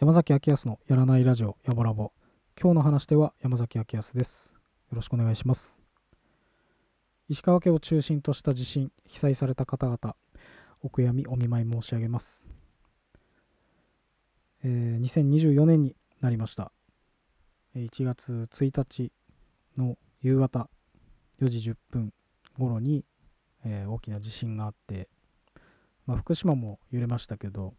[0.00, 2.12] 山崎明康のやらないラジオやぼラボ
[2.60, 4.52] 今日の話では山崎明康です。
[4.90, 5.76] よろしくお願いします。
[7.28, 10.16] 石川家を中心とした地震被災された方々
[10.82, 12.42] お悔やみお見舞い申し上げます、
[14.64, 16.72] えー、2024年になりました。
[17.74, 19.12] 1月1日
[19.76, 20.68] の夕方
[21.40, 22.12] 4時10分
[22.58, 23.04] 頃に、
[23.64, 25.08] えー、大きな地震があって、
[26.06, 27.74] まあ、福島も揺れましたけど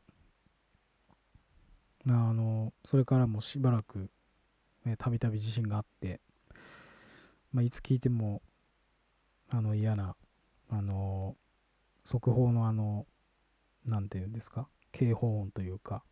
[2.07, 4.09] あのそれからもしばらく
[4.97, 6.19] たびたび地震があって、
[7.53, 8.41] まあ、いつ聞いても
[9.49, 10.15] あの嫌な
[10.69, 11.37] あの
[12.03, 13.05] 速報のあの
[13.85, 14.67] 何て言うんですか？
[14.91, 16.03] 警報音というか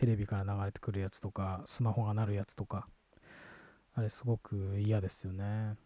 [0.00, 2.88] テレビから流れてくるやつとかスマホが鳴るやつとか
[3.94, 5.76] あれすごく嫌ですよね。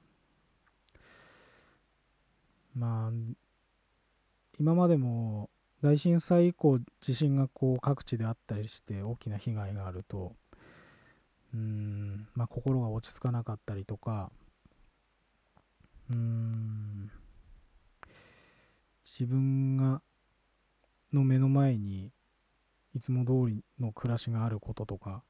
[2.77, 3.13] まあ
[4.61, 5.51] 今までも
[5.83, 10.37] 大震災以降地震がこう各地であったりして大きな被害があると
[11.53, 14.31] うんまあ心が落ち着かなかったりとか
[16.09, 17.11] うん
[19.05, 20.03] 自分が
[21.13, 22.13] の目の前に
[22.95, 25.23] いつも通りの暮らしがあることとか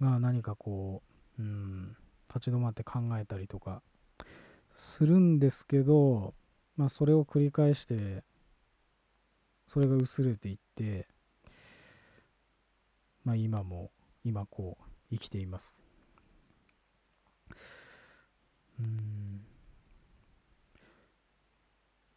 [0.00, 1.02] が何かこ
[1.38, 1.96] ううん
[2.28, 3.82] 立ち止まって考えたりとか
[4.74, 6.34] するんですけど
[6.76, 8.24] まあそれを繰り返して
[9.72, 11.06] それが薄れていって、
[13.24, 13.90] まあ、今も
[14.22, 15.74] 今こう生きています。
[18.78, 19.40] うん。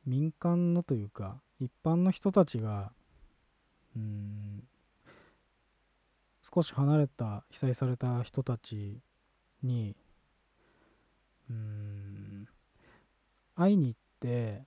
[0.05, 2.91] 民間のというか一般の人たちが
[3.95, 4.63] うん。
[6.53, 8.99] 少し離れた被災された人たち
[9.63, 9.95] に
[11.49, 12.47] うん
[13.55, 14.63] 会いに行って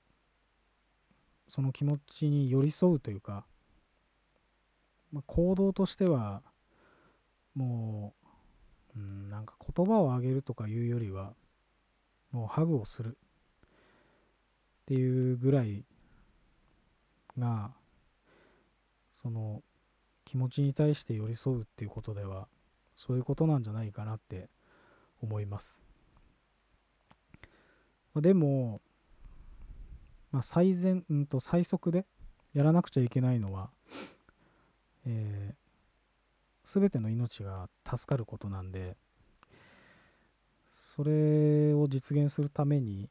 [1.49, 3.45] その気持ちに寄り添うというか、
[5.13, 6.43] まあ、行動としては
[7.55, 8.13] も
[8.97, 11.33] う、うん、なんか言葉をあげるとかいうよりは
[12.33, 15.85] もうハグをするっていうぐらい
[17.39, 17.71] が
[19.21, 19.63] その
[20.25, 22.49] 気持ちに対して寄り添うっていうことでは
[22.97, 24.49] そういうことなんじゃないかなって
[25.23, 25.79] 思います。
[28.15, 28.81] まあでも
[30.31, 32.05] まあ、最善、んと最速で
[32.53, 33.71] やらなくちゃいけないのは、
[35.07, 38.97] えー、全ての命が助かることなんで、
[40.95, 43.09] それを実現するために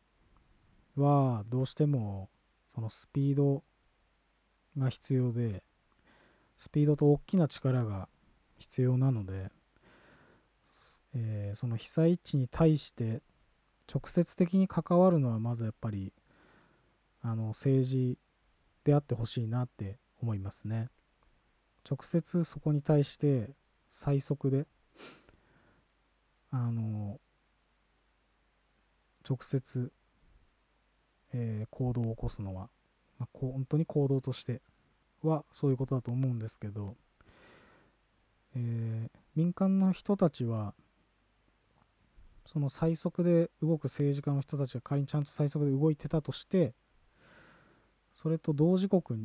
[0.95, 2.29] は、どうしても
[2.73, 3.63] そのスピード
[4.77, 5.63] が必要で、
[6.57, 8.07] スピードと大きな力が
[8.57, 9.51] 必要なので、
[11.15, 13.21] えー、その被災地に対して
[13.91, 16.11] 直接的に関わるのはまずやっぱり
[17.21, 18.17] あの政治
[18.83, 20.89] であってほしいなって思いますね。
[21.89, 23.51] 直接そこに対して
[23.91, 24.65] 最速で
[26.51, 27.19] あの
[29.27, 29.91] 直接、
[31.33, 32.69] えー、行動を起こすのは、
[33.19, 34.61] まあ、こう本当に行動として
[35.23, 36.95] はそういうことだと思うんですけど、
[38.55, 40.73] えー、民間の人たちは
[42.45, 46.73] その最速で動く政治家の人たちが仮にちゃんと最速で動いてたとして
[48.13, 49.17] それと同時刻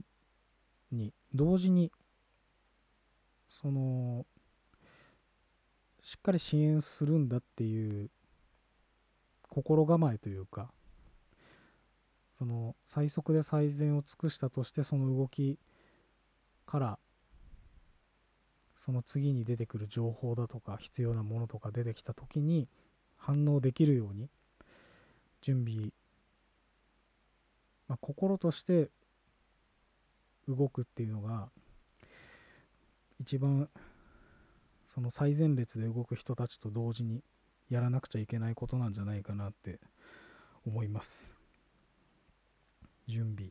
[0.91, 1.93] に同時に
[3.49, 4.27] その
[6.03, 8.11] しっかり支援するんだっていう
[9.49, 10.71] 心構えというか
[12.39, 15.59] その最速で最善を尽くしたとしてその動き
[16.73, 16.99] から
[18.77, 22.67] その次に出てくる情報だとか必要なものとか出てきた時に
[23.19, 24.31] 反応できるように
[25.43, 25.91] 準備
[27.89, 28.89] まあ、心として
[30.49, 31.51] 動くっていうのが
[33.21, 33.69] 一番
[34.89, 37.23] その最前列で動く人たちと同時に
[37.69, 39.79] やらなくちゃいけないことなんじゃないかなって
[40.67, 41.35] 思います。
[43.07, 43.51] 準備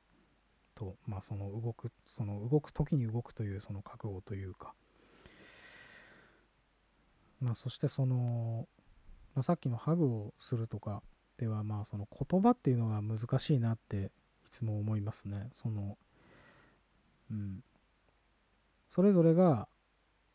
[0.81, 4.74] と、まあ、その動く、その動く時に動くというその覚悟というか、
[7.39, 8.68] まあ、そしてその、
[9.36, 11.04] まあ、さっきのハグをするとか
[11.38, 14.10] では、まあ、その言葉っていうのが難しいなってい
[14.51, 15.51] つも思いますね。
[15.54, 15.98] その、
[17.30, 17.63] うん。
[18.89, 19.68] それぞれが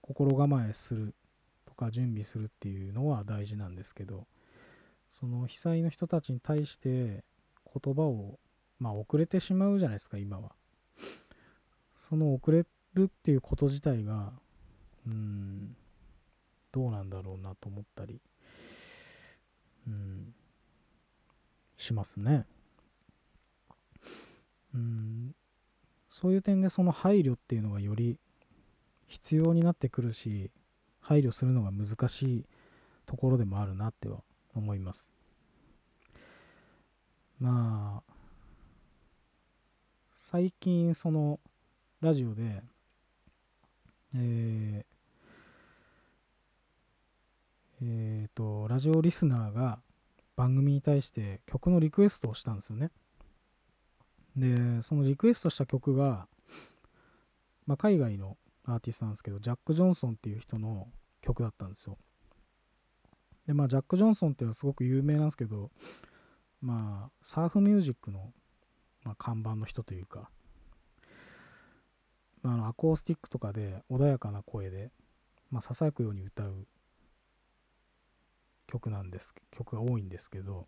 [0.00, 1.14] 心構えする
[1.66, 4.28] とか準備するっていうのは大事なんですけど、
[5.10, 7.24] その被災の人たちに対して
[7.82, 8.38] 言葉を、
[8.78, 10.52] まあ遅れてしまうじゃないですか、今は。
[11.96, 12.64] その遅れ
[12.94, 14.32] るっていうこと自体が
[15.06, 15.76] うん
[16.72, 18.20] どうなんだろうなと思ったり
[19.86, 20.34] うん
[21.76, 22.46] しますね。
[24.74, 25.34] うん
[26.10, 28.18] そういう点でその配慮っていうのがより
[29.06, 30.50] 必要になってくるし
[31.00, 32.46] 配慮するのが難しい
[33.04, 34.22] ところでもあるなっては
[34.54, 35.06] 思います。
[37.38, 38.15] まあ
[40.30, 41.38] 最近その
[42.00, 42.60] ラジオで
[44.12, 44.84] えー
[47.82, 49.78] えーと、ラジオリスナーが
[50.34, 52.90] 番組に対して曲のリクエストをしたんですよね。
[54.36, 56.26] で、そのリクエストした曲が、
[57.66, 60.88] まあ、海外のアーティストなんですけど、ジャック・ジョンソンっていう人の
[61.20, 61.98] 曲だったんですよ。
[63.46, 65.70] で、まあ、ジャック・ジョンソンっていうのはすごく有名なんですけど、
[66.60, 68.32] まあ、サーフミュージックの、
[69.06, 70.28] まあ、看板の人というか、
[72.42, 74.90] まあ、のアコースティックとかで穏やかな声で、
[75.50, 76.66] まあ、ささやくように歌う
[78.66, 80.66] 曲なんです曲が多いんですけど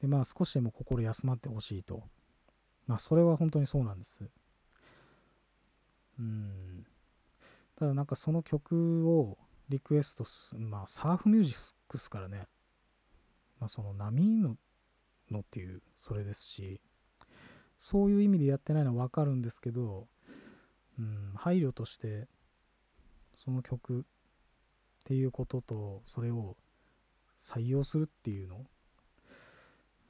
[0.00, 2.02] でまあ少しでも心休まってほしいと。
[2.86, 4.18] まあそれは本当にそうなんです。
[6.18, 6.86] うん。
[7.78, 9.38] ただなんかその曲を
[9.68, 12.46] リクエストすまあサーフミュージックスからね
[13.58, 14.56] まあその波の
[15.30, 16.80] のっていうそれですし
[17.78, 20.06] そういう意味でやってないのは分かるんですけど、
[20.98, 22.26] うん、配慮として
[23.36, 24.02] その曲っ
[25.04, 26.56] ていうこととそれを
[27.40, 28.64] 採用するっていうの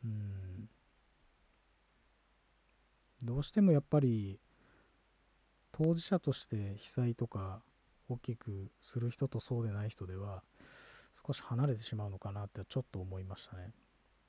[0.04, 0.68] うん
[3.22, 4.38] どうしてもやっぱり
[5.72, 7.60] 当事者として被災とか
[8.08, 10.42] 大きくする人とそうでない人では
[11.26, 13.72] 少し離れてしまうのかなってちょっと思いましたね。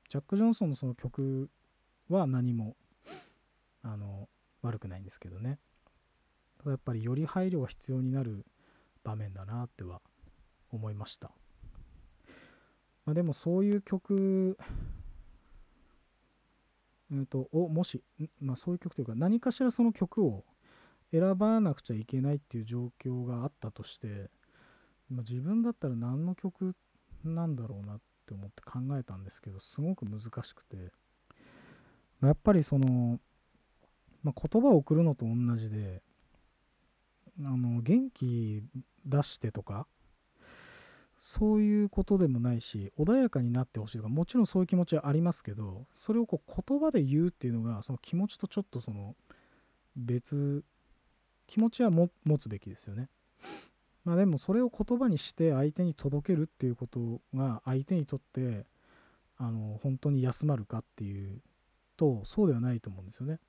[0.10, 1.50] ジャック・ジョンソンのその曲
[2.10, 2.76] は何も
[3.88, 4.28] あの
[4.62, 5.60] 悪くないんですけどね。
[6.60, 8.46] ただやっぱりより配慮が必要になる
[9.04, 10.02] 場面だなっては
[10.72, 11.32] 思いました。
[13.06, 14.58] まあ、でもそういう曲、
[17.14, 18.04] えと、をもし、
[18.42, 20.44] まあ、そういう曲というか何かしらその曲を
[21.14, 24.30] 選ばなくちゃいけないっていう状況があったとして、
[25.10, 26.76] まあ、自分だったら何の曲
[27.24, 30.76] なんだろうなって思って考えたんですけどすごく難しくて、
[32.20, 33.20] まあ、やっぱりその、
[34.28, 36.02] まあ、言葉を送るのと同じで
[37.40, 38.62] あの元気
[39.06, 39.88] 出してとか
[41.22, 49.16] そういうことでもないし穏やかになってほしいとかもちろんそういう気持ちはありますけどそれをこう言葉で言うっていうのがその気持ちとちょっとその
[49.96, 50.62] 別
[51.48, 53.08] 気持ちは持つべきですよね。
[54.04, 58.66] まあでもそれを言葉にして相手に届けるっていうことが相手にとって
[59.38, 61.40] あの本当に休まるかっていう
[61.96, 63.40] とそうではないと思うんですよね。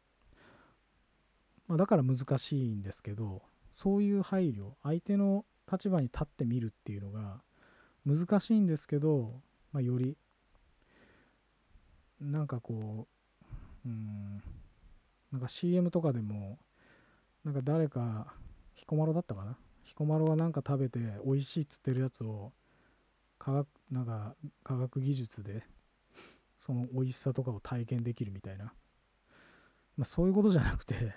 [1.68, 3.42] まあ、だから難しいんですけど
[3.72, 7.42] そういう配慮相手の立場に立ってみるっていうのが
[8.06, 9.40] 難しいんですけど、
[9.72, 10.16] まあ、より
[12.20, 13.06] なんかこ
[13.84, 14.42] ううん
[15.30, 16.58] なんか CM とかでも
[17.44, 18.32] なんか誰か
[18.74, 19.56] 彦摩呂だったかな？
[19.84, 22.52] 彦摩呂はなんか食べて美味しいっつってるやつを
[23.38, 24.34] 科学なんか
[24.64, 25.64] 科学技術で
[26.56, 28.72] その美味しさとかを体験できるみたいな、
[29.96, 31.12] まあ、そういうことじゃなくて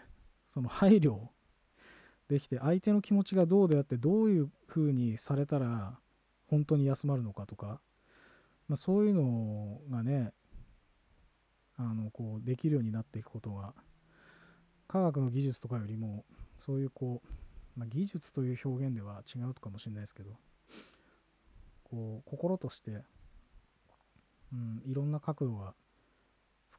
[0.53, 1.17] その配慮
[2.29, 5.97] できて相手の気持ちがどうであってどういうふうにされたら
[6.47, 7.79] 本当に休まるのかとか、
[8.67, 10.33] まあ、そういうのがね
[11.77, 13.73] あのこうできるようになっていくことが
[14.87, 16.25] 科学の技術とかよりも
[16.57, 20.31] そういうこう、まあ、技術という表現では違うかもしれないですけど
[21.85, 23.03] こう心として、
[24.51, 25.73] うん、いろんな角度が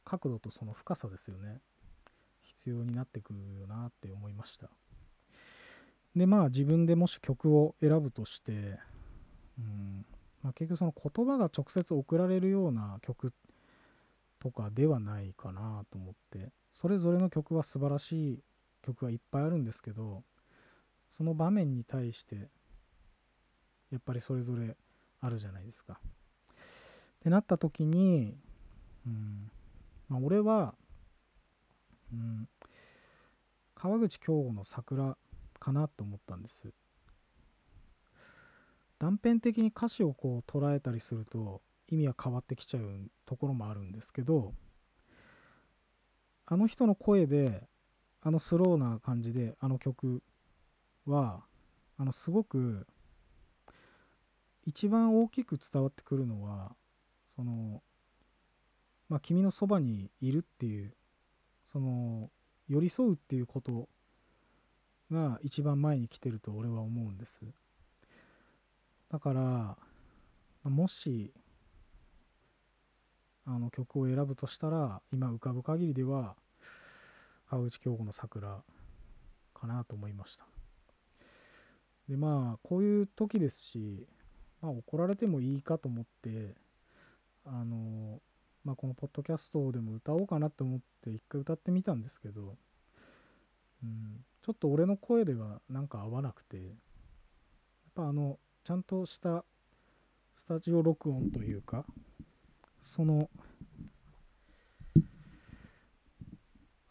[0.04, 1.60] 角度とその深さですよね。
[2.62, 4.70] 必要になってくるよなって思いました
[6.14, 8.78] でまあ自分でもし曲を選ぶとして
[9.58, 10.06] うん
[10.42, 13.32] まあ、結局その言葉が直接送られるような曲
[14.40, 18.38] とかではないかなと思ってそれぞれの曲は素晴らしい
[18.84, 20.24] 曲がいっぱいあるんですけど
[21.16, 22.48] その場面に対して
[23.92, 24.74] やっぱりそれぞれ
[25.20, 26.00] あるじゃないですか。
[26.00, 26.04] っ
[27.22, 28.34] てなった時に、
[29.06, 29.50] うん
[30.08, 30.74] まあ、俺は、
[32.12, 32.48] うん、
[33.74, 35.16] 川口京吾の桜
[35.58, 36.72] かなと思ったんです。
[38.98, 44.54] 断片的に歌詞をこう捉えたりすると意味は変わってきちゃうところもあるんですけど
[46.46, 47.64] あの人の声で
[48.20, 50.22] あのスローな感じであの曲
[51.04, 51.40] は
[51.98, 52.86] あのすごく
[54.64, 56.76] 一番大きく伝わってくるのは
[57.34, 57.82] その
[59.08, 60.94] まあ君のそばにいるっていう
[61.72, 62.30] その
[62.68, 63.88] 寄り添うっていうこと
[65.10, 67.40] が一番前に来てると俺は思うんです。
[69.10, 69.76] だから
[70.70, 71.32] もし
[73.44, 76.36] あの曲を選ぶとしたら今浮かぶ限りでは
[77.50, 78.62] 川口京子の桜
[79.52, 80.46] かなと思いました。
[82.08, 84.06] でまあこういう時ですし、
[84.60, 86.54] まあ、怒られてもいいかと思って
[87.44, 88.20] あの
[88.64, 92.56] まあこのポッドキャストでも歌おうかなと思って一回歌ってみたんですけど、
[93.82, 96.66] うん、ちょっと俺の声ではなんか合わなくてやっ
[97.94, 99.44] ぱあのちゃんとした
[100.36, 101.84] スタジオ録音というか
[102.80, 103.28] その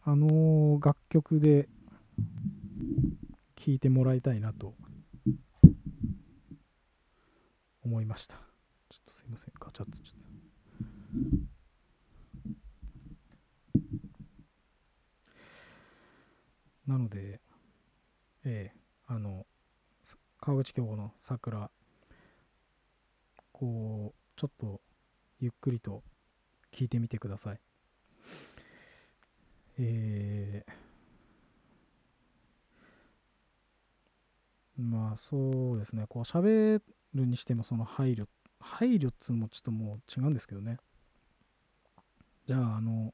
[0.03, 1.69] あの楽曲で
[3.55, 4.73] 聴いてもらいたいなと
[7.83, 8.35] 思いました。
[8.89, 10.20] ちょっとすいません、ガチャッとちょっと。
[16.91, 17.39] なので、
[18.43, 19.45] ええあの、
[20.41, 21.71] 川口京子の桜、
[23.53, 24.81] こう、ちょっと
[25.39, 26.03] ゆっくりと
[26.74, 27.62] 聞いてみてください。
[29.79, 36.81] えー、まあそうですね、こう喋
[37.13, 38.25] るにしてもその配慮、
[38.60, 40.75] 配慮っつうのもちょっともう違うんですけどね。
[42.48, 43.13] じゃあ、あの、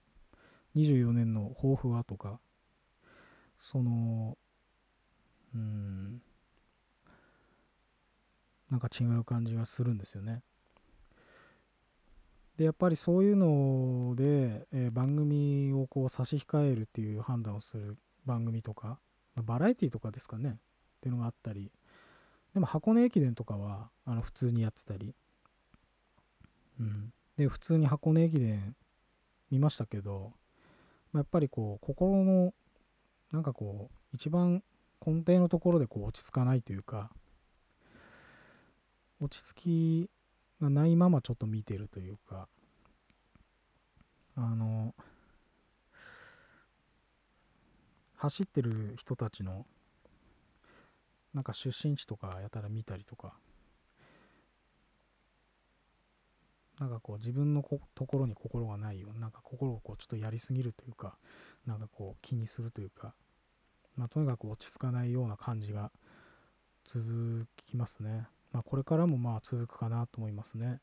[0.76, 2.40] 24年の抱負はとか、
[3.60, 4.38] その、
[5.56, 6.22] うん、
[8.70, 10.42] なんか違う感じがするんですよね。
[12.58, 19.00] でやっぱりそういうので、えー、番組をこう差し控えるっていう判断をする番組とか、
[19.36, 20.58] まあ、バラエティとかですかね。
[20.98, 21.72] っていうのがあったり。
[22.54, 25.14] でも箱根駅伝とかはあの普通にやってたり、
[26.80, 28.76] うん、で普通に箱根駅伝
[29.52, 30.32] 見ましたけど、
[31.14, 32.54] まあ、やっぱりこう心の
[33.32, 34.64] なんかこう一番
[35.06, 37.12] 根底のところでこう落ち着かないというか
[39.20, 40.10] 落ち着き
[40.62, 42.48] がないままちょっと見てるというか、
[44.36, 44.94] あの、
[48.16, 49.66] 走ってる人たちの、
[51.34, 53.34] なんか出身地とかやたら見たりとか、
[56.80, 57.64] なんかこう自分の
[57.96, 61.18] ところに心がないようなんか心をこうちょっとやりすぎるというか、
[61.66, 63.14] なんかこう気にするというか、
[63.96, 65.92] まあとにかく落ち着かないような感じが
[66.86, 68.28] 続きますね。
[68.54, 70.80] まあ、これからもまあ続くかなと思いますね。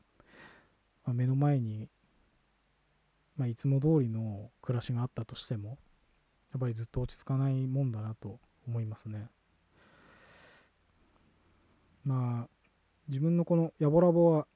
[1.03, 1.89] まあ、目の前に、
[3.37, 5.77] まあ、いつも通りの暮らしがあったとしても、
[6.51, 9.27] やっぱりずっと落ち着かないもんだなと思いますね。
[12.05, 12.47] まあ、
[13.07, 14.47] 自分のこのヤボラボは、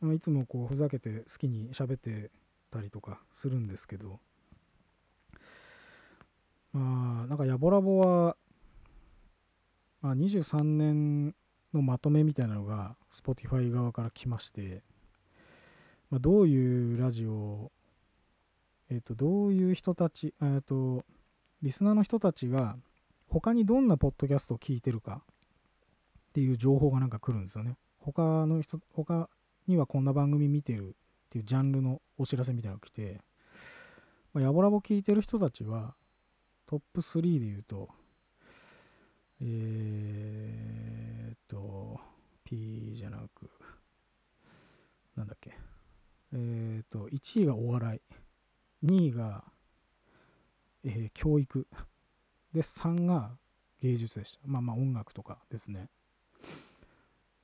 [0.00, 2.30] まあ、いつもこうふざけて好きに喋って
[2.70, 4.20] たりとかするんですけど、
[6.72, 8.36] まあ、なんかヤボラボは、
[10.02, 11.34] まあ、23年
[11.74, 14.82] のまとめみたいなのが Spotify 側から来まして、
[16.10, 17.70] まあ、どういうラジオ
[18.90, 21.04] えっ、と、どういう人たち、えっ、と、
[21.62, 22.76] リスナーの人たちが
[23.28, 25.22] 他にどんなポッドキャストを聞いてるか
[26.30, 27.76] っていう情報がなんか来るんですよね。
[28.00, 29.28] 他の人、他
[29.68, 30.92] にはこんな番組見てるっ
[31.30, 33.20] ていうジャンルのお知らせみたいなのが来て、
[34.32, 35.94] まあ、ヤボラボ聞いてる人たちは
[36.66, 37.88] トップ3で言うと、
[39.40, 42.00] えー、っと、
[42.44, 43.50] P じゃなく、
[45.16, 45.56] なんだっけ。
[46.32, 48.00] えー、っと、1位がお笑
[48.82, 49.44] い、2位が、
[50.84, 51.66] えー、教育、
[52.52, 53.30] で、3が
[53.80, 54.38] 芸術でした。
[54.44, 55.88] まあまあ音楽とかですね。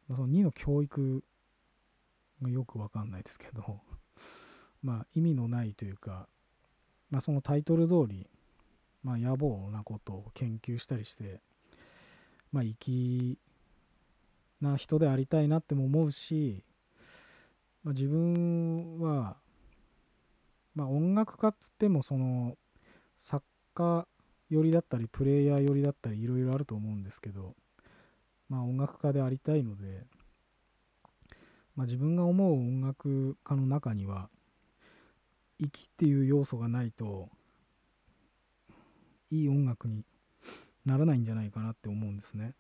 [0.09, 1.23] まあ、その2の教育
[2.43, 3.81] よくわかんないですけど、
[4.83, 6.29] まあ意味のないというか、
[7.11, 8.29] まあそのタイトル通り、
[9.03, 11.41] まあ野暮なことを研究したりして、
[12.55, 13.37] まあ、粋
[14.61, 16.63] な人でありたいなっても思うし、
[17.83, 19.37] まあ、自分は、
[20.77, 22.57] まあ、音楽家っつってもその
[23.19, 24.07] 作家
[24.51, 27.57] 寄りだったりプレイヤー寄りだったりいろいろあると思うんですけど、
[28.49, 30.05] まあ、音楽家でありたいので、
[31.77, 34.29] まあ、自分が思う音楽家の中には
[35.59, 37.29] 粋っていう要素がないと
[39.31, 40.05] いい音楽に
[40.85, 42.55] ならないんじゃないかなって思うんですね。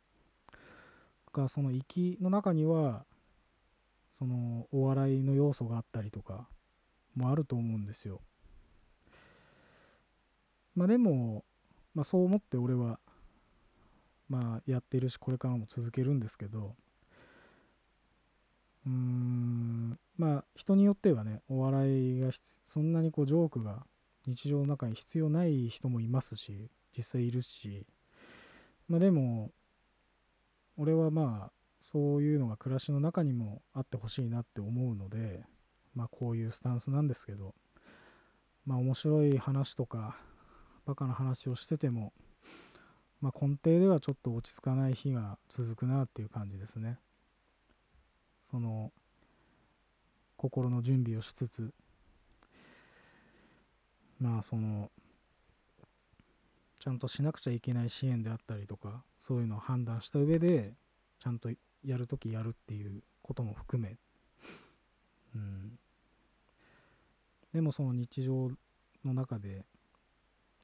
[1.35, 3.04] がその生きの中には
[4.12, 6.49] そのお笑いの要素があったりとか
[7.16, 8.21] もあると思うんですよ。
[10.75, 11.44] まあでも、
[11.94, 12.99] まあ、そう思って俺は
[14.28, 16.75] まあやってるしこれからも続けるんですけど
[18.86, 19.98] うーん。
[20.16, 22.30] まあ人によってはねお笑いが
[22.66, 23.84] そんなにこうジョークが
[24.26, 27.86] 日常の中に必要ない人もいますし実際いるし。
[28.88, 29.50] まあでも
[30.76, 35.44] 俺はまあそういうのが暮らしの中にもあってほしいなって思うので
[35.94, 37.54] まあこういうスタンスなんですけど
[38.66, 40.16] まあ面白い話とか
[40.86, 42.12] バカな話をしてても
[43.20, 46.98] まあ根底ではちょっと落ち着かない日が続くなっていう感じですね。
[48.54, 48.92] その
[50.37, 51.75] 心の準備をしつつ
[54.20, 54.92] まあその
[56.78, 60.73] ちゃんとしなくちゃいけない支援であったりとかそういうのを判断した上で
[61.18, 61.50] ちゃんと
[61.84, 63.96] やるときやるっていうことも含め、
[65.34, 65.76] うん、
[67.52, 68.52] でもその日常
[69.04, 69.64] の中で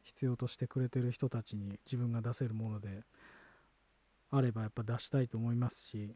[0.05, 3.03] 必要としてくれてる人たちに自分が出せるもので
[4.31, 6.15] あればやっぱ出したいと思いますし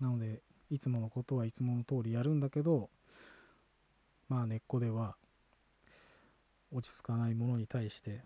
[0.00, 2.90] なのでいつものことはいつもの通りやるんだけど
[4.28, 5.16] まあ根っこでは
[6.72, 8.22] 落ち着かないものに対して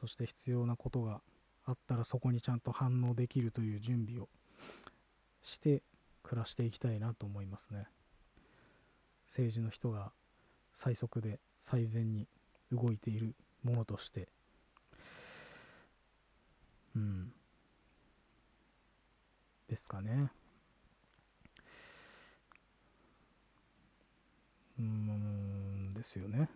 [0.00, 1.20] そして必要なことが
[1.64, 4.28] あったらそこにちゃんと反応できるという準備を
[5.42, 5.82] して
[6.22, 7.86] 暮らしていきたいなと思いますね。
[9.28, 10.12] 政治の人が
[10.72, 12.28] 最速で最善に
[12.70, 14.28] 動いているものとして。
[16.94, 17.32] うん。
[19.68, 20.30] ですかね
[24.78, 26.48] うんですよね。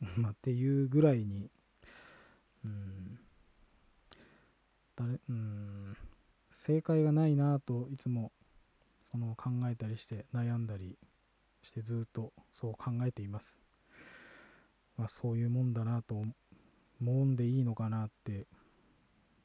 [0.16, 1.50] まあ、っていうぐらいに、
[2.64, 3.18] うん、
[4.94, 5.96] 誰、うん、
[6.52, 8.32] 正解がないなといつも
[9.00, 10.98] その考えたりして悩んだり
[11.62, 13.58] してずっとそう考えています。
[14.96, 16.32] まあ、そういうもんだなと思
[17.00, 18.46] うんでいいのかなって、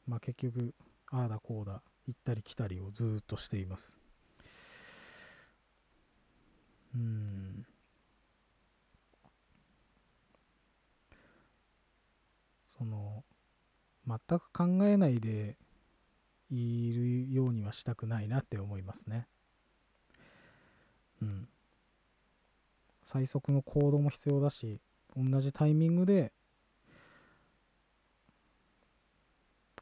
[0.07, 0.73] まあ、結局
[1.13, 3.96] ああだこうだ行ったり来たりをずっとしています。
[6.96, 7.65] うん。
[12.67, 13.23] その、
[14.08, 15.56] 全く考えないで
[16.49, 19.28] いるようにはしたくないなって思いますね。
[21.21, 21.47] うん。
[23.04, 24.82] 最速の行動も必要だし、
[25.15, 26.34] 同じタイミングで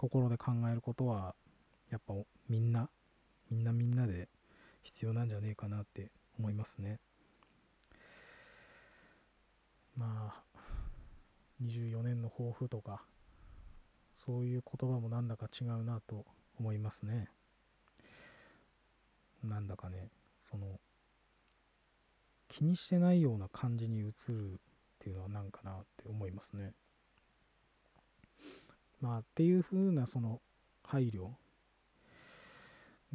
[0.01, 1.35] 心で考えることは
[1.91, 2.15] やっぱ
[2.49, 2.89] みんな
[3.51, 4.29] みんなみんなで
[4.81, 6.09] 必要なんじゃねえかなって
[6.39, 6.99] 思いますね。
[9.95, 10.59] まあ、
[11.61, 13.03] 24年の抱負とか、
[14.15, 16.25] そういう言葉もなんだか違うなと
[16.57, 17.27] 思いますね。
[19.43, 20.07] なんだかね、
[20.49, 20.79] その、
[22.47, 24.57] 気にしてないような感じに映るっ
[24.97, 26.73] ていうのはなんかなって思いますね。
[29.01, 30.41] まあ、っていう風なその
[30.83, 31.29] 配慮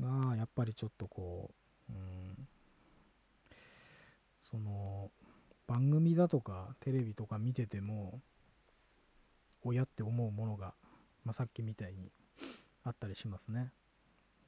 [0.01, 1.51] が、やっぱりちょっとこ
[1.89, 2.49] う、うん、
[4.43, 5.11] その
[5.67, 8.21] 番組だとかテレビとか見てても
[9.63, 10.75] 親って思うものが、
[11.25, 12.11] まあ、さっきみたいに
[12.85, 13.73] あったりしますね。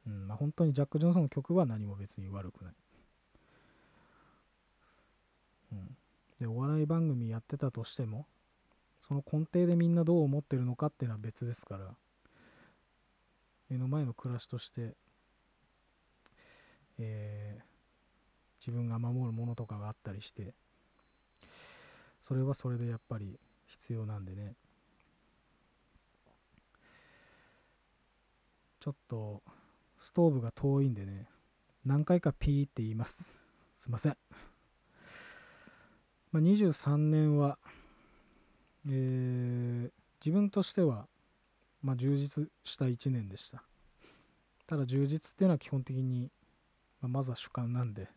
[0.07, 2.75] うんまあ、本当にジャック・ジョンソンの曲は何も別に悪くない。
[5.73, 5.97] うん、
[6.41, 8.27] でお笑い番組やってたとしても
[9.01, 11.95] その根底でみんなどう思ってるのかっていうのは別ですから
[13.69, 14.95] 目の前の暮らしとして、
[16.99, 17.79] えー
[18.61, 20.53] 自分が守るものとかがあったりして
[22.23, 24.55] それはそれでやっぱり必要なんでね。
[28.81, 29.43] ちょっと
[29.99, 31.27] ストーブが遠いんでね
[31.85, 33.17] 何回かピーって言います。
[33.81, 34.17] すいません、
[36.31, 37.59] まあ、23年は
[38.89, 39.91] えー、
[40.25, 41.07] 自分としては、
[41.83, 43.63] まあ、充実した1年でした。
[44.67, 46.31] ただ充実っていうのは基本的に、
[47.01, 48.09] まあ、まずは主観なんで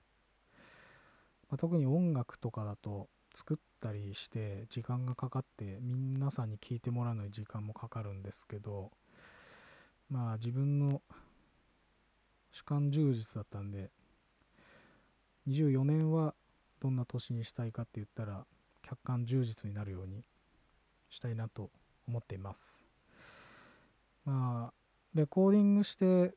[1.52, 8.90] まあ、特に音楽とかだと作ったりして時間がかかって皆さんに聴いてもらうのに時間もかかるんですけど
[10.10, 11.02] まあ自分の
[12.54, 13.90] 主観充実だったんで
[15.50, 16.34] 24年は
[16.82, 18.46] どんな年にしたいかって言ったら
[18.82, 20.24] 客観充実になるように
[21.12, 21.70] したいなと
[22.08, 22.80] 思っています。
[24.26, 24.74] まあ
[25.14, 26.34] レコーディングして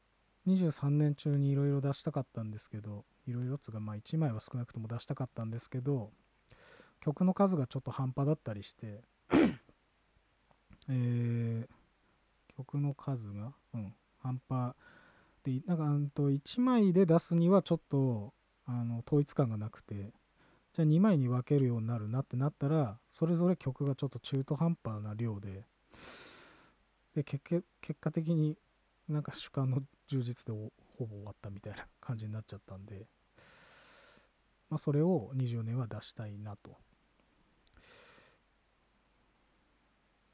[0.47, 6.11] 23年中にいろいろ出したかったんですけどいろいろつが、まあ1枚は少なくとも出したかったんですけど、
[7.01, 9.03] 曲の数がちょっと半端だったりして
[10.89, 14.75] えー、曲の数が、うん、半端
[15.45, 18.35] で、なんか、1枚で出すにはちょっと、
[18.67, 20.13] あの、統一感がなくて、
[20.75, 25.65] じゃあ2枚に分けるようになるなってなったら、それぞれ曲がちょっと中途半端な量で、
[27.15, 27.63] で、結
[28.01, 28.59] 果的に
[29.09, 33.07] なんか主観の充実でほぼ終わったみたいな感じになっちゃったんで、
[34.69, 36.77] まあ、それを20年は出したいなと。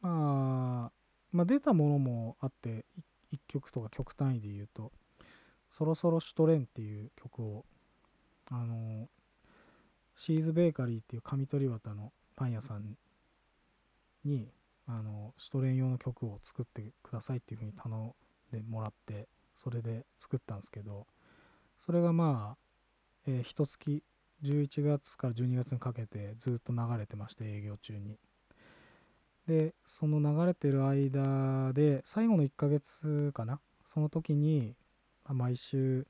[0.01, 0.93] まあ、
[1.33, 2.87] まあ、出たものもあって
[3.35, 4.93] 1曲とか曲単位で言うと
[5.71, 7.67] 「そろそろシュトレン」っていう曲を
[8.47, 9.11] あの
[10.21, 12.95] シーズベーカリーっていう上鳥綿のパン屋さん
[14.23, 14.51] に
[14.87, 18.13] あのシュトレン用の曲を作ってくださいっていうふうに頼ん
[18.53, 21.07] でもらってそれで作ったんですけど
[21.87, 22.57] それがまあ、
[23.27, 24.03] えー、1月
[24.45, 28.19] 11月から12月にかけてずっと流れてまして営業中に。
[29.49, 34.77] でその流れてる間で最後の1ヶ月かなその時に、
[35.25, 36.07] まあ、毎週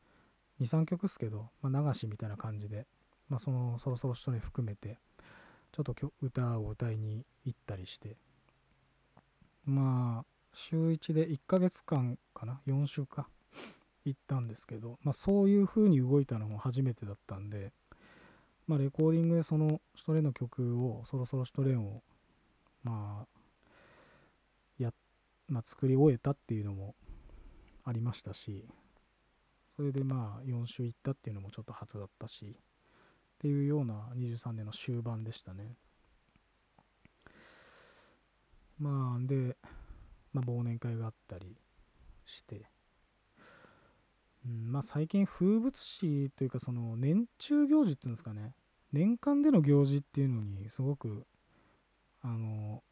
[0.61, 2.87] 23曲っすけど、まあ、流しみたいな感じで、
[3.31, 4.99] まあ、そのそろそろ人に含めて
[5.73, 8.17] ちょっと歌を歌いに行ったりして。
[9.65, 13.29] まあ週1で1ヶ月間かな？4週か？
[14.05, 17.71] 行ったんですけど、まあ、そういう風に動いたのも初めてだったんで、
[18.67, 22.03] まあ、レコーディングでそのシトレンの曲をそろそろシュトレンを
[22.83, 23.27] まあ
[24.79, 24.91] や、
[25.49, 26.95] まあ、作り終えたっていうのも
[27.85, 28.65] ありましたし
[29.77, 32.57] それでまあ4週行ったっていうのもちょっと初だったし。
[33.41, 35.75] っていうような23年の終盤でしたね。
[38.79, 39.57] まあで、
[40.35, 41.57] まあ、忘年会があったり
[42.27, 42.67] して。
[44.45, 48.53] うんまあ、最近風物詩というかその年中行事っていうんですかね。
[48.93, 51.27] 年間での行事っていうのにすごく
[52.21, 52.83] あの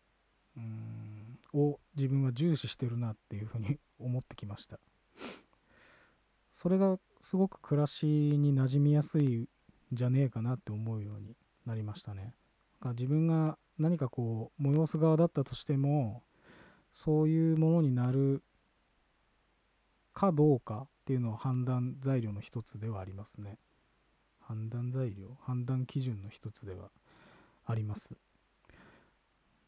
[0.56, 4.80] うんを自分は重視してるなっていうふうに 思ってきました。
[6.52, 9.46] それがすごく暮らしに馴染みやすい
[9.92, 12.34] じゃねえかなって思うようになりましたね
[12.84, 16.22] 自分が何かこう催す側だったとしても
[16.92, 18.42] そういうものになる
[20.14, 23.58] かどうかっていうのは判断材料の一つではありますね。
[24.40, 26.90] 判断材料判断基準の一つでは
[27.66, 28.10] あります。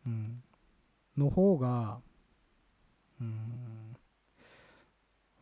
[0.06, 0.42] うん。
[1.16, 2.00] の方が、
[3.20, 3.96] うん、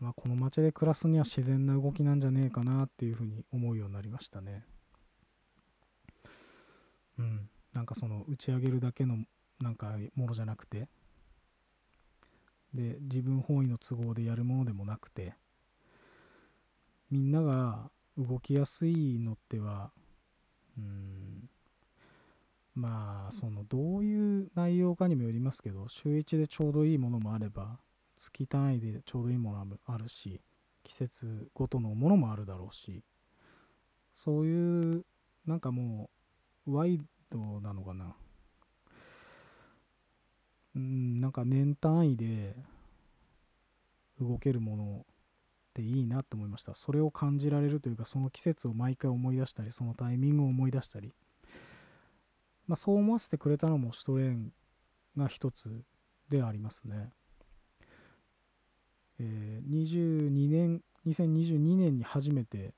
[0.00, 4.64] まあ、この街で暮らすには自然な動きなんじゃねえかなっていうふうに思うようになりましたね。
[7.18, 7.48] うん。
[7.72, 9.18] なんかその打ち上げるだけの
[9.61, 10.88] なんかものじゃなくて、
[12.74, 15.34] で自分本位の都合でやるものでもなくて
[17.11, 19.90] みんなが動きやすいのっては
[20.76, 21.48] うん
[22.74, 27.78] まあそのどういう内容かにもよりますけど週1でちょうどいいものもあれば
[28.18, 30.40] 月単位でちょうどいいものもあるし
[30.85, 33.02] 季節ごとのものもあるだろうし
[34.14, 35.04] そういう
[35.46, 36.11] なんかも
[36.66, 37.00] うワイ
[37.31, 38.14] ドなのかな？
[40.76, 42.57] うんなんか年単位で
[44.20, 45.04] 動けるものっ
[45.74, 46.74] ていいなと思いました。
[46.74, 51.14] それを感じられるというかその季節を毎回思い出したりそのタイミングを思い出したり、
[52.66, 54.52] まあ、そう思わせてくれたのもシュトレーン
[55.16, 55.83] が一つ
[56.28, 57.11] でありますね、
[59.20, 62.74] えー、22年2022年に初めて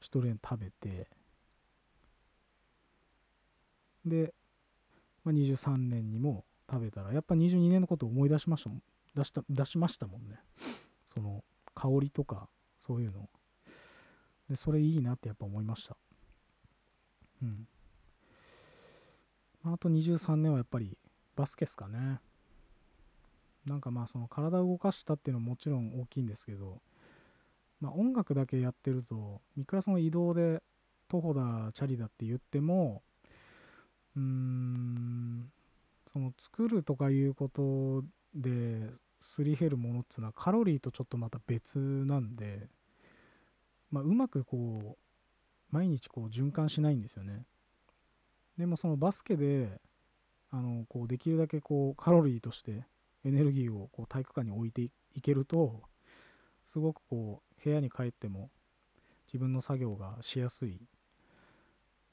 [0.00, 1.08] シュトレーン食べて
[4.04, 4.34] で、
[5.24, 8.82] まあ、23年にも食べたらやっぱ22年のことを思い出しましたもん。
[9.14, 10.38] 出した出しましたもんね。
[11.06, 13.28] その香りとかそういうの。
[14.48, 15.96] でそれいいなってやっぱ思いました。
[17.42, 17.68] うん。
[19.64, 20.98] あと23年はやっぱり
[21.36, 22.20] バスケっすかね。
[23.66, 26.80] なんかまあその体を動かしたっていうのはもちろん大きいんですけど
[27.80, 30.62] まあ音楽だけやってるといくらその移動で
[31.08, 33.02] 徒歩だチャリだって言っても
[34.16, 35.50] うーん
[36.12, 42.68] その作るとかいうことですり減るものっていうのはカロリーとちょっとまた別なんで、
[43.90, 44.96] まあ、うまくこう
[45.70, 47.44] 毎日こう循環しないんですよね。
[48.58, 49.80] でもそのバスケで
[50.50, 52.84] あのこうできるだけこうカロリーとして
[53.24, 54.82] エネルギーをこう体育館に置いて
[55.14, 55.82] いけると
[56.72, 58.50] すごくこう部屋に帰っても
[59.26, 60.80] 自分の作業がしやすい、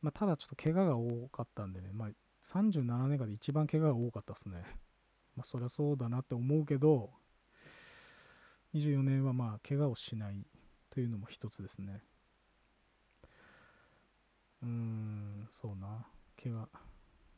[0.02, 2.10] まあ、ただちょっと怪我が多かったんでね、まあ、
[2.54, 4.64] 37年間で一番怪我が多かったですね。
[5.36, 7.14] まあ、そりゃそうだなって思うけど、
[8.74, 10.46] 24年はまあ、怪我をしない
[10.90, 12.04] というのも一つですね。
[14.62, 16.08] うーん、そうな。
[16.42, 16.70] 怪我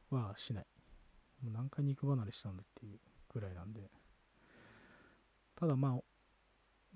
[0.09, 0.67] はしない。
[1.41, 2.99] もう何回肉離れしたんだっていう
[3.33, 3.89] ぐらいなんで。
[5.55, 6.01] ただまあ、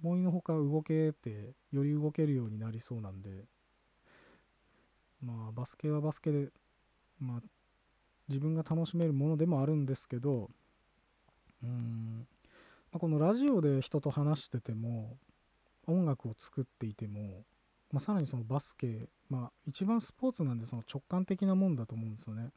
[0.03, 3.45] 思いのほか動けて、より動けるようになりそうなんで、
[5.21, 6.49] まあ、バスケはバスケで、
[7.19, 7.41] まあ、
[8.27, 10.49] 自分が楽しめるものでもあるんですけど
[11.63, 12.27] うん、
[12.91, 15.17] まあ、このラジオで人と話してても
[15.87, 17.43] 音楽を作っていても、
[17.91, 22.49] まあ、さらにそのバスケ、まあ、一番スポーツなんでその直感的なもんだと思うんですよね。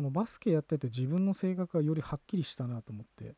[0.00, 3.34] そのバスケやってて自分の性格がよりはっきりしたなと思って。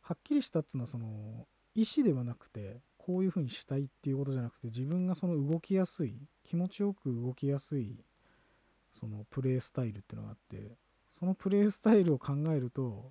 [0.00, 7.98] はっきりしたっつうのはその意思ではなくてこういうふうにしたいっていうことじゃなくて自分がその動きやすい気持ちよく動きやすい
[8.98, 10.76] そのプレースタイルっていうのがあって
[11.18, 13.10] そのプレースタイルを考えると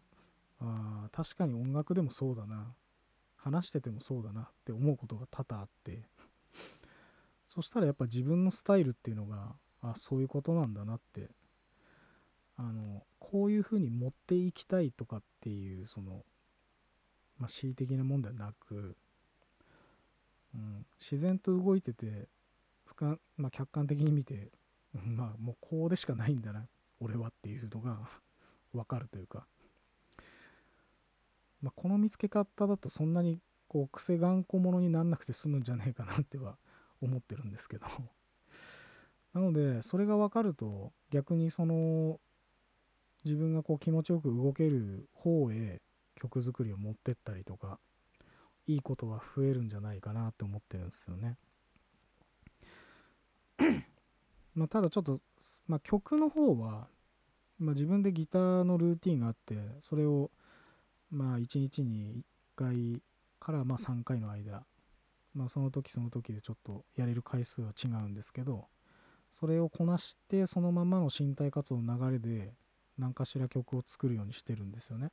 [0.61, 2.73] あ確かに音楽でもそうだな
[3.35, 6.01] 話しててもそうだなって思うことが多々あって。
[7.47, 11.29] そしたらやっぱ自分のスタイルっていうのがあそういうことなんだなって
[12.57, 16.23] あのこういうふうに持っていきたいとかっていうその、
[17.37, 18.95] まあ、恣意的なもんではなく、
[20.53, 22.27] うん、自然と動いてて
[22.87, 24.51] 俯瞰、まあ、客観的に見て、
[24.93, 26.65] まあもうこうでしかないんだな
[27.01, 28.09] 俺はっていうのが
[28.73, 29.47] 分かるというか。
[31.61, 36.57] まあ、この見つけ方だとそんなにこう癖頑固者になんなくて済むんじゃねえかなっては
[37.01, 37.87] 思ってるんですけど。
[39.33, 42.19] なのでそれが分かると逆にその
[43.25, 45.81] 自分がこう気持ちよく動ける方へ
[46.15, 47.79] 曲作りを持ってったりとか
[48.67, 51.37] いいことが増えるんじゃないかなって思ってるんですよね。
[54.53, 55.19] まあただちょっと、
[55.67, 56.87] まあ、曲の方は、
[57.57, 60.31] まあ、自分でギターのルーティンがあってそれを
[61.09, 62.23] まあ1日に1
[62.55, 63.01] 回
[63.39, 64.65] からまあ3回の間、
[65.33, 68.67] まあその時その時でちょっとやれる回数は違うんですけど、
[69.39, 72.53] それをこなしてそのままの身体活動の流れで
[72.97, 75.11] 何かしら曲を作るようにしてるんですよね。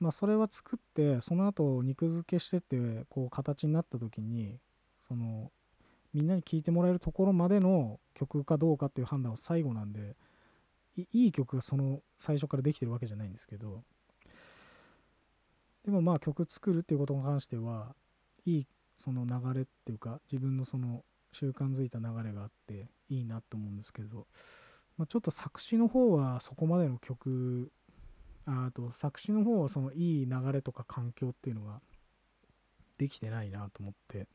[0.00, 4.58] まあそれは作ってその後肉付けしてってこう形になった時に
[5.00, 5.52] その
[6.12, 10.16] みんなに聴いてもらえるところまでの曲かどうかっていう判断は最後なんで
[10.96, 13.82] いい曲がその最初からできてるわけじゃないんですけど
[15.84, 17.94] でもまあ曲作るっていうことに関しては
[18.44, 18.66] いい
[18.98, 24.26] その流れっていうか自分のその習慣づいた流れがあっていいなと思うんですけど、
[24.98, 27.70] まあ、ちょっと作詞の方はそこまでの曲
[28.46, 31.80] あと作詞の方はそのいい流れとか環境っていうのが
[32.98, 34.26] できてないなと思って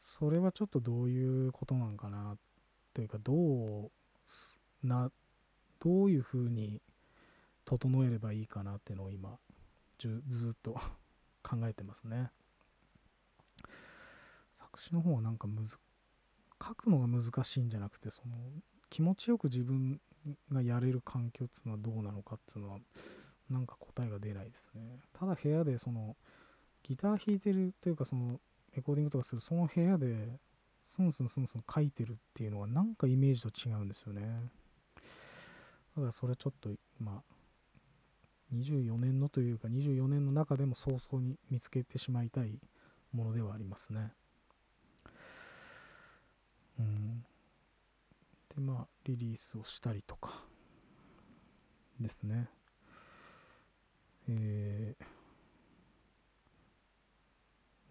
[0.00, 2.36] それはちょっとどういうことなんかな
[2.94, 3.90] というかどう
[4.82, 5.10] な
[5.80, 6.80] どういうふうに
[7.64, 9.38] 整えればいいかなっていうのを今
[9.98, 10.80] ずずっと
[11.42, 12.30] 考えてますね。
[14.58, 15.76] 作詞の方はなんかむず
[16.62, 18.36] 書くのが難しいんじゃなくてその
[18.90, 20.00] 気持ちよく自分
[20.52, 22.78] がやれる環境っていうのはどうなのかっていうのは
[23.50, 25.00] なんか答えが出ないですね。
[25.18, 26.16] ただ部屋でその
[26.82, 28.40] ギター弾いてるというかその
[28.76, 30.38] レコーディングとかするその部屋で
[30.84, 34.22] スンスンスンスン書いてるっていうのはなんかイメージと違うんですよね。
[35.96, 36.70] だからそれちょっと
[37.00, 42.58] まあ24年のというか24年の中でも早々に見つけてしまいたい
[43.12, 44.12] ものではありますね。
[46.78, 47.24] うん。
[48.58, 50.42] でまあリリースをしたりとか
[52.00, 52.48] ですね。
[54.28, 54.96] え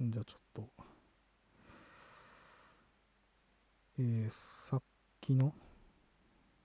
[0.02, 0.70] ー、じゃあちょっと、
[3.98, 4.82] えー、さっ
[5.22, 5.54] きの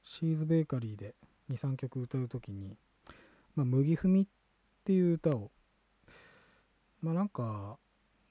[0.05, 1.15] シーズベーカリーで
[1.51, 2.77] 2、3曲歌うときに、
[3.55, 4.27] まあ、麦踏みっ
[4.85, 5.53] ていう歌を、
[7.01, 7.79] まあなんか、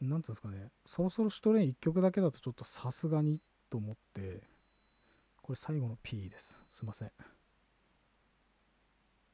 [0.02, 3.40] なんつうんですかね、そろそろシュトレイン1曲だけだとちょっとさすがに
[3.72, 4.42] と思って、
[5.42, 6.54] これ最後の P です。
[6.78, 7.12] すいません。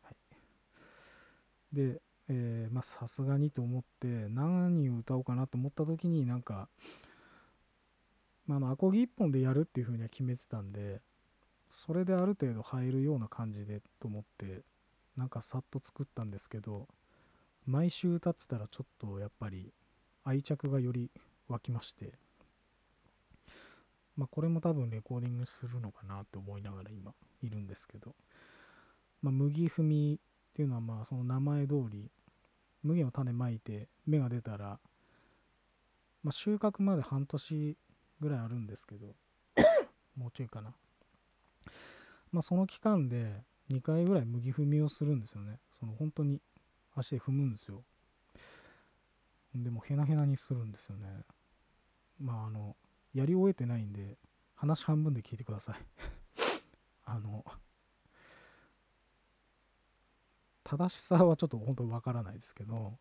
[0.04, 0.16] はい。
[1.74, 6.70] で、えー、まあさすがにと思って、何を歌おうかなと思った時になんか、
[8.46, 11.02] まあの、アコギ1本でやるっていう風には決めてたんで、
[11.70, 14.64] それである程度入るような感じでと思って、
[15.18, 16.88] なんかさっと作ったんですけど
[17.66, 19.74] 毎週歌ってたらちょっとやっぱり
[20.24, 21.10] 愛着がより
[21.50, 22.14] 湧きまして
[24.18, 28.16] まあこれも多分レコーディングするのかなって思いながら今いるんですけど
[29.22, 32.10] まあ麦踏みっていうのはまあその名前通り
[32.84, 34.80] 麦の種まいて芽が出たら
[36.24, 37.78] まあ収穫まで半年
[38.20, 39.16] ぐらいあるんですけど
[40.18, 40.74] もうちょいかな
[42.32, 45.60] まあその期間で2回ぐらい麦踏みをするんですよね。
[45.80, 46.42] その本当に
[46.96, 47.84] 足で踏むんですよ。
[49.56, 51.26] でもヘナヘナにするんですよね。
[52.20, 52.76] まああの、
[53.18, 54.18] やり終えてないんで、
[54.56, 55.76] 話半分で聞いてください
[57.06, 57.44] あの、
[60.64, 63.00] 正しさはちょっと本当わからないですけど、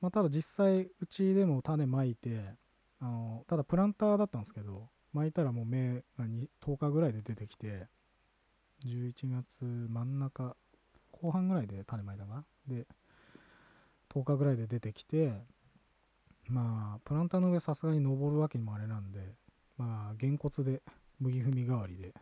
[0.00, 2.54] まあ、ただ実際うちでも種まいて、
[3.00, 6.26] あのただプランターだったんですけど、巻いたらもう芽が
[6.60, 7.86] 10日ぐらいで出てきて、
[8.84, 10.54] 11月真ん中、
[11.12, 12.44] 後半ぐらいで種まいたかな。
[12.66, 12.86] で、
[14.10, 15.32] 10日ぐらいで出てきて、
[16.50, 19.20] まあ、プランターの上さすがに登るわけにもあれなんで、
[19.78, 20.82] まあ、げんこつで
[21.20, 22.12] 麦踏み代わりで、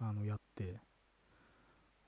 [0.00, 0.80] あの、やって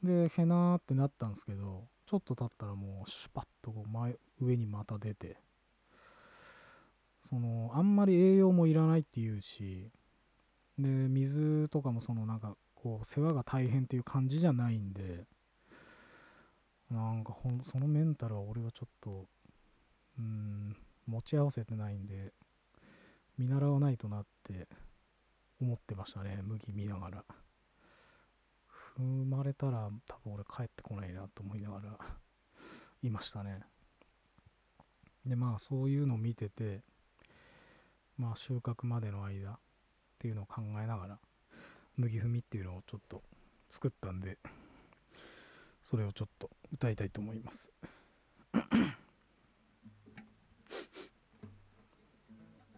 [0.05, 5.39] でへなーってなったんですけどちょっと経ったらもうシュパッとこう前上にまた出て
[7.29, 9.91] そのあんまり栄養もいらないっていうし
[10.79, 15.25] で水とかもそのなんかこう世話が大変っていう感じじゃないんで
[16.91, 19.25] なんかほんそのメンタルは俺はちょっと
[20.19, 22.33] うん持ち合わせてないんで
[23.39, 24.69] 見習わないとなって
[25.61, 27.25] 思ってましたね麦見ながら。
[28.97, 31.99] 踏まれたら多分俺帰ってこないなと思いながら
[33.03, 33.61] いましたね。
[35.27, 36.83] でまあそういうのを見てて
[38.17, 39.59] まあ収穫までの間っ
[40.19, 41.19] ていうのを考えながら
[41.97, 43.23] 麦踏みっていうのをちょっと
[43.69, 44.39] 作ったんで
[45.83, 47.69] それをちょっと歌いたいと思います。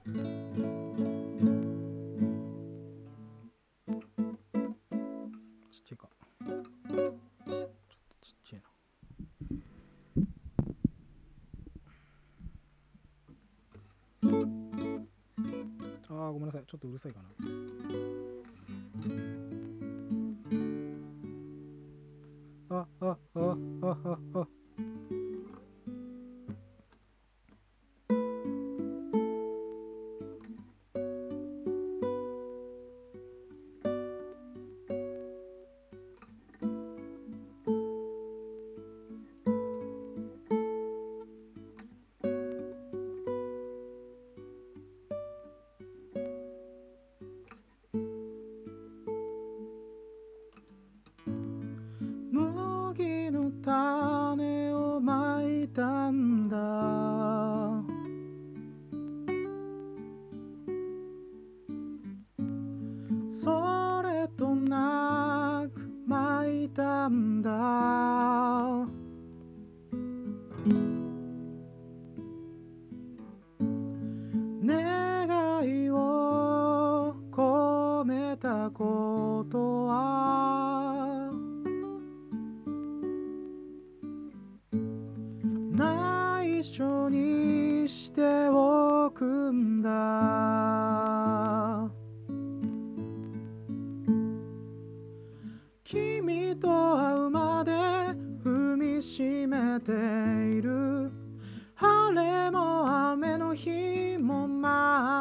[0.07, 0.12] ちっ
[5.85, 6.09] ちゃいか。
[6.38, 6.71] ちょっと
[8.23, 8.69] ちっちゃいな。
[16.09, 16.64] あーごめんなさい。
[16.69, 17.86] ちょっとうるさいかな。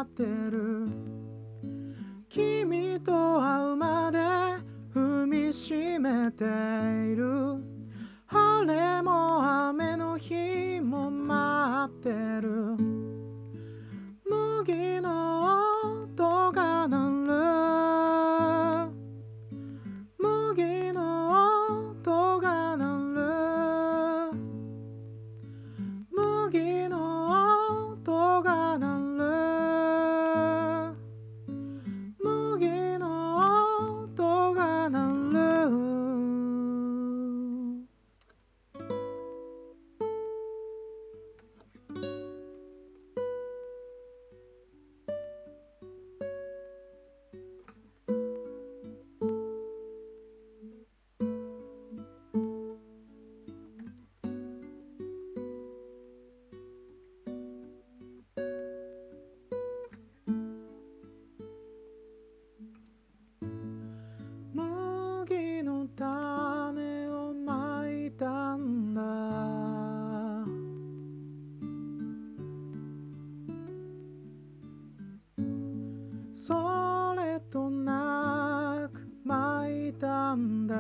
[0.05, 0.87] ってる。
[2.29, 3.11] 君と
[3.43, 4.19] 会うまで
[4.93, 7.64] 踏みしめている。
[76.47, 76.53] そ
[77.17, 80.75] れとなく巻いたんだ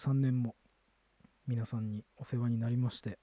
[0.00, 0.54] 2023年も
[1.46, 3.18] 皆さんにお世話になりまして、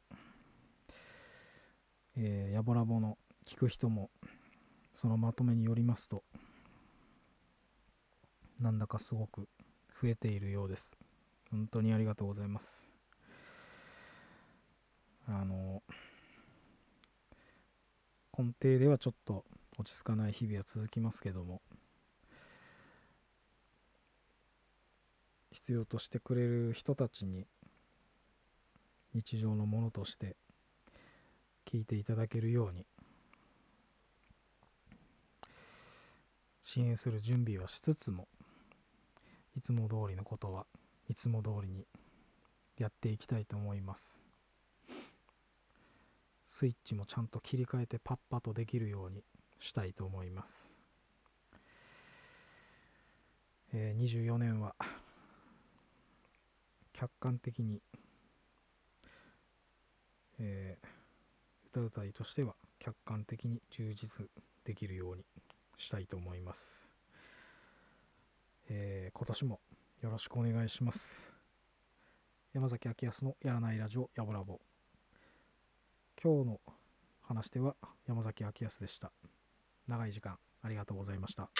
[2.15, 3.17] えー、やぼらぼの
[3.49, 4.11] 聞く人も
[4.93, 6.23] そのまとめによりますと
[8.59, 9.47] なんだかすごく
[9.99, 10.91] 増えているようです。
[11.49, 12.85] 本当にありがとうございます。
[15.27, 15.81] あの
[18.37, 19.45] 根底ではちょっと
[19.79, 21.61] 落ち着かない日々は続きますけども
[25.67, 27.45] 必要としてくれる人たちに
[29.13, 30.37] 日常のものとして
[31.69, 32.85] 聞いていただけるように
[36.63, 38.29] 支援する準備はしつつも
[39.57, 40.65] いつも通りのことは
[41.09, 41.85] いつも通りに
[42.77, 44.17] やっていきたいと思います
[46.49, 49.21] スイッチもちゃんと切り替えてパッパとできるように
[49.59, 50.69] したいと思います。
[53.73, 54.73] えー、24年は
[56.99, 57.79] 客観的に、
[60.39, 64.25] えー、歌うたいとしては客観的に充実
[64.63, 65.23] できるように
[65.77, 66.87] したいと思います。
[68.67, 69.59] えー、今年も
[70.01, 71.31] よろしくお願いします。
[72.53, 74.59] 山崎明康のやらないラジオやぼらぼ。
[76.19, 76.59] 今日の
[77.21, 77.75] 話し手は
[78.07, 79.11] 山崎明康でした。
[79.87, 81.51] 長い時間ありがとうございました。